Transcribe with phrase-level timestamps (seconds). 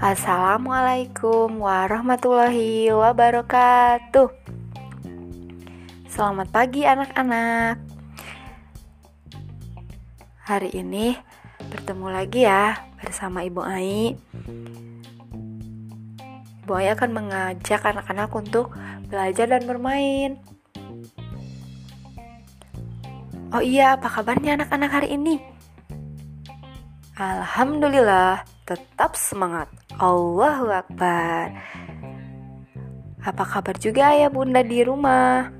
[0.00, 4.32] Assalamualaikum warahmatullahi wabarakatuh.
[6.08, 7.76] Selamat pagi, anak-anak.
[10.48, 11.20] Hari ini
[11.68, 14.16] bertemu lagi ya bersama Ibu Ai.
[16.64, 18.72] Ibu Ai akan mengajak anak-anak untuk
[19.04, 20.40] belajar dan bermain.
[23.52, 25.44] Oh iya, apa kabarnya anak-anak hari ini?
[27.20, 29.66] Alhamdulillah, tetap semangat.
[29.98, 31.50] Allahu Akbar.
[33.18, 35.50] Apa kabar juga ya bunda di rumah?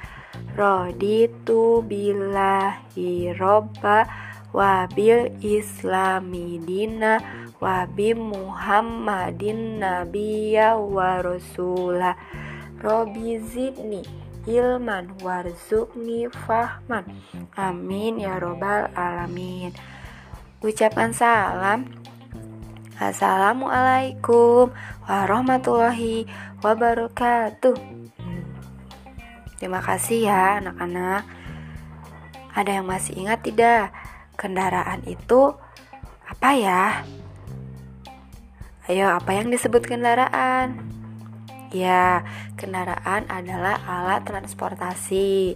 [0.52, 4.04] Raditu billahi robba
[4.52, 7.24] wabil islami dina
[7.64, 12.20] wabi muhammadin nabiya wa rasula.
[12.84, 14.04] Robi zidni
[14.44, 17.08] ilman warzukni fahman.
[17.56, 19.72] Amin ya robbal alamin.
[20.60, 21.88] Ucapan salam.
[23.00, 24.70] Assalamualaikum
[25.08, 26.28] warahmatullahi
[26.60, 27.74] wabarakatuh
[29.62, 31.22] Terima kasih ya anak-anak.
[32.58, 33.94] Ada yang masih ingat tidak?
[34.34, 35.54] Kendaraan itu
[36.26, 37.06] apa ya?
[38.90, 40.82] Ayo, apa yang disebut kendaraan?
[41.70, 42.26] Ya,
[42.58, 45.54] kendaraan adalah alat transportasi.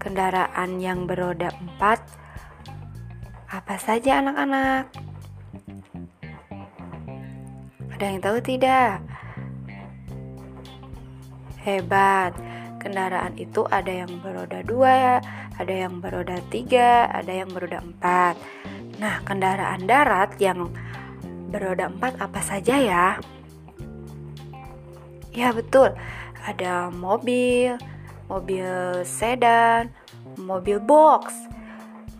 [0.00, 2.00] Kendaraan yang beroda empat
[3.52, 4.88] apa saja anak-anak?
[7.92, 9.15] Ada yang tahu tidak?
[11.66, 12.38] Hebat.
[12.78, 15.18] Kendaraan itu ada yang beroda dua,
[15.58, 18.38] ada yang beroda tiga, ada yang beroda empat.
[19.02, 20.70] Nah, kendaraan darat yang
[21.50, 23.18] beroda empat apa saja ya?
[25.34, 25.98] Ya betul,
[26.46, 27.74] ada mobil,
[28.30, 29.90] mobil sedan,
[30.38, 31.34] mobil box,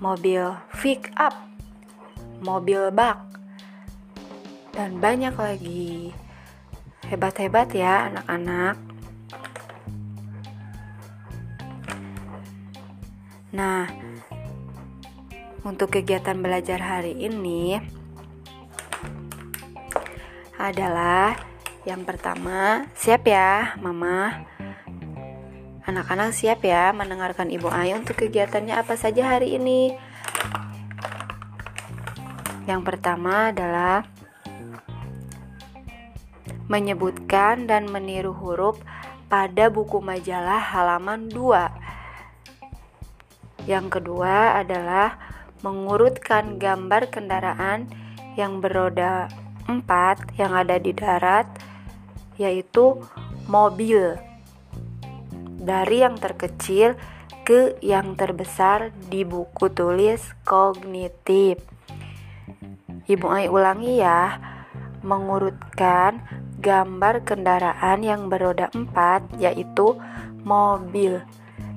[0.02, 1.38] mobil pick up,
[2.42, 3.22] mobil bak,
[4.74, 6.10] dan banyak lagi.
[7.06, 8.85] Hebat-hebat ya anak-anak.
[13.54, 13.86] Nah,
[15.62, 17.78] untuk kegiatan belajar hari ini
[20.58, 21.38] adalah
[21.86, 24.42] yang pertama, siap ya, Mama.
[25.86, 29.94] Anak-anak siap ya mendengarkan Ibu Ayu untuk kegiatannya apa saja hari ini.
[32.66, 34.02] Yang pertama adalah
[36.66, 38.82] menyebutkan dan meniru huruf
[39.30, 41.85] pada buku majalah halaman 2
[43.66, 45.18] yang kedua adalah
[45.66, 47.90] mengurutkan gambar kendaraan
[48.38, 49.26] yang beroda
[49.66, 51.50] empat yang ada di darat
[52.38, 53.02] yaitu
[53.50, 54.14] mobil
[55.58, 56.94] dari yang terkecil
[57.46, 61.62] ke yang terbesar di buku tulis kognitif.
[63.06, 64.38] Ibu Ai ulangi ya,
[65.06, 66.22] mengurutkan
[66.58, 69.94] gambar kendaraan yang beroda empat yaitu
[70.42, 71.22] mobil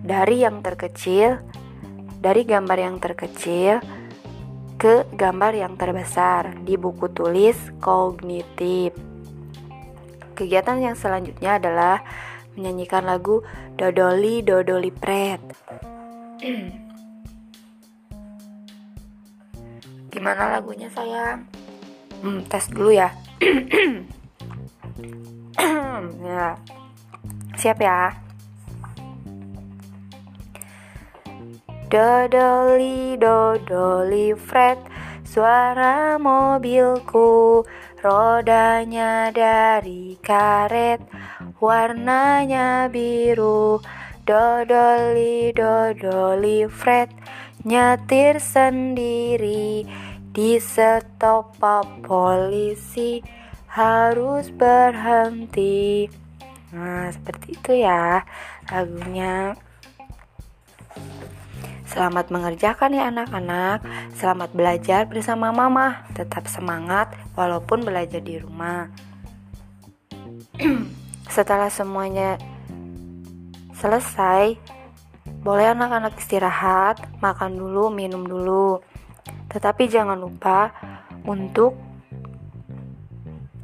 [0.01, 1.37] dari yang terkecil
[2.19, 3.79] dari gambar yang terkecil
[4.79, 8.95] ke gambar yang terbesar di buku tulis kognitif.
[10.35, 11.99] Kegiatan yang selanjutnya adalah
[12.55, 13.43] menyanyikan lagu
[13.75, 15.43] Dodoli Dodoli Pret.
[20.15, 21.43] Gimana lagunya sayang?
[22.23, 23.11] Hmm, tes dulu ya.
[26.23, 26.55] ya.
[27.59, 28.28] Siap ya.
[31.89, 34.77] Dodoli dodoli fret
[35.25, 37.65] Suara mobilku
[38.05, 41.01] Rodanya dari karet.
[41.57, 43.81] Warnanya biru.
[44.21, 47.09] Dodoli dodoli fret
[47.65, 49.81] Nyetir sendiri
[50.29, 51.57] Di stop
[52.05, 53.17] polisi.
[53.65, 56.05] Harus berhenti.
[56.69, 58.21] Nah seperti itu ya
[58.69, 59.57] lagunya
[61.89, 63.81] Selamat mengerjakan ya anak-anak.
[64.13, 66.05] Selamat belajar bersama mama.
[66.13, 68.93] Tetap semangat walaupun belajar di rumah.
[71.33, 72.37] Setelah semuanya
[73.73, 74.53] selesai,
[75.41, 78.85] boleh anak-anak istirahat, makan dulu, minum dulu.
[79.49, 80.69] Tetapi jangan lupa
[81.25, 81.73] untuk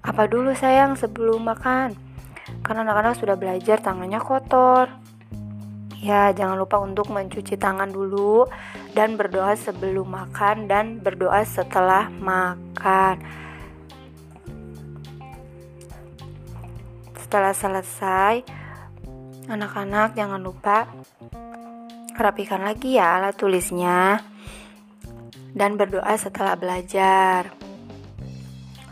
[0.02, 1.94] apa dulu sayang sebelum makan.
[2.66, 5.05] Karena anak-anak sudah belajar tangannya kotor.
[6.04, 8.48] Ya, jangan lupa untuk mencuci tangan dulu
[8.92, 13.20] dan berdoa sebelum makan dan berdoa setelah makan.
[17.16, 18.44] Setelah selesai,
[19.48, 20.88] anak-anak jangan lupa
[22.16, 24.24] rapikan lagi ya alat tulisnya
[25.56, 27.52] dan berdoa setelah belajar.